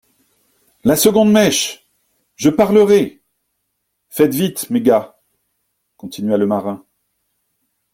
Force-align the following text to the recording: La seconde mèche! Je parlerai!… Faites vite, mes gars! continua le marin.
La 0.83 0.95
seconde 0.95 1.31
mèche! 1.31 1.87
Je 2.35 2.49
parlerai!… 2.49 3.21
Faites 4.09 4.33
vite, 4.33 4.71
mes 4.71 4.81
gars! 4.81 5.21
continua 5.95 6.37
le 6.37 6.47
marin. 6.47 6.83